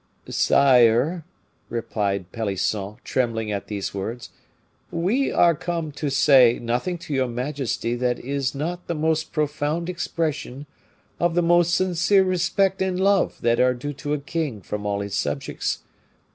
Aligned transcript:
"Sire," 0.29 1.25
replied 1.69 2.31
Pelisson, 2.31 2.95
trembling 3.03 3.51
at 3.51 3.67
these 3.67 3.93
words, 3.93 4.31
"we 4.89 5.31
are 5.31 5.53
come 5.53 5.91
to 5.91 6.09
say 6.09 6.57
nothing 6.57 6.97
to 6.97 7.13
your 7.13 7.27
majesty 7.27 7.93
that 7.95 8.17
is 8.19 8.55
not 8.55 8.87
the 8.87 8.95
most 8.95 9.31
profound 9.31 9.89
expression 9.91 10.65
of 11.19 11.35
the 11.35 11.43
most 11.43 11.75
sincere 11.75 12.23
respect 12.23 12.81
and 12.81 12.99
love 12.99 13.37
that 13.41 13.59
are 13.59 13.75
due 13.75 13.93
to 13.93 14.13
a 14.13 14.17
king 14.17 14.59
from 14.63 14.87
all 14.87 15.01
his 15.01 15.15
subjects. 15.15 15.83